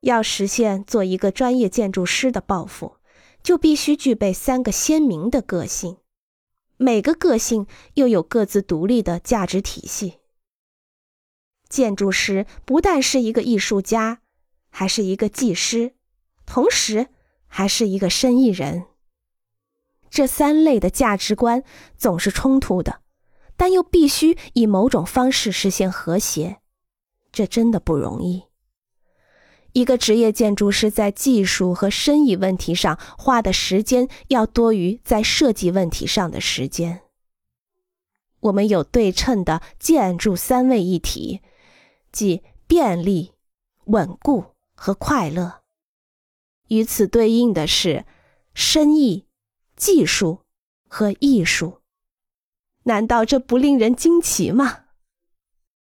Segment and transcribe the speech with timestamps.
[0.00, 2.96] 要实现做一个专业建筑师的抱负，
[3.42, 5.96] 就必须具备三个鲜明的个性，
[6.76, 10.18] 每个个性又有各自独立的价值体系。
[11.68, 14.20] 建筑师不但是一个艺术家，
[14.70, 15.94] 还是一个技师，
[16.46, 17.08] 同时
[17.46, 18.86] 还是一个生意人。
[20.08, 21.62] 这三类的价值观
[21.98, 23.02] 总是冲突的，
[23.58, 26.62] 但又必须以某种方式实现和谐，
[27.30, 28.47] 这真的不容易。
[29.78, 37.02] 一个职业建筑师在技术和生意问题上花的时间要多于在设计问题上的时间。
[38.40, 41.42] 我们有对称的建筑三位一体。
[42.10, 43.34] 即便利、
[43.84, 45.62] 稳固和快乐。
[46.68, 48.04] 与此对应的是
[48.54, 49.26] 生意、
[49.76, 50.40] 技术
[50.88, 51.80] 和艺术。
[52.84, 54.87] 难道这不令人惊奇吗？